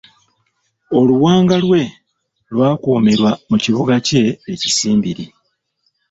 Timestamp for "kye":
4.07-4.23